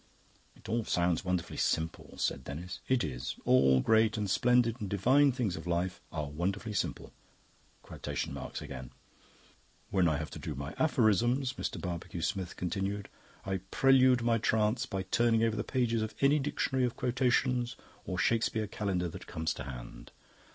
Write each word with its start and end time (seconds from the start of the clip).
"It 0.55 0.67
all 0.67 0.83
sounds 0.83 1.23
wonderfully 1.23 1.57
simple," 1.57 2.15
said 2.17 2.43
Denis. 2.43 2.79
"It 2.87 3.03
is. 3.03 3.35
All 3.45 3.75
the 3.75 3.83
great 3.83 4.17
and 4.17 4.27
splendid 4.27 4.81
and 4.81 4.89
divine 4.89 5.31
things 5.31 5.55
of 5.55 5.67
life 5.67 6.01
are 6.11 6.25
wonderfully 6.27 6.73
simple." 6.73 7.13
(Quotation 7.83 8.33
marks 8.33 8.63
again.) 8.63 8.89
"When 9.91 10.07
I 10.09 10.17
have 10.17 10.31
to 10.31 10.39
do 10.39 10.55
my 10.55 10.73
aphorisms," 10.79 11.53
Mr. 11.53 11.79
Barbecue 11.79 12.23
Smith 12.23 12.55
continued, 12.55 13.09
"I 13.45 13.57
prelude 13.69 14.23
my 14.23 14.39
trance 14.39 14.87
by 14.87 15.03
turning 15.03 15.43
over 15.43 15.55
the 15.55 15.63
pages 15.63 16.01
of 16.01 16.15
any 16.19 16.39
Dictionary 16.39 16.83
of 16.83 16.95
Quotations 16.95 17.75
or 18.03 18.17
Shakespeare 18.17 18.65
Calendar 18.65 19.07
that 19.07 19.27
comes 19.27 19.53
to 19.53 19.65
hand. 19.65 20.11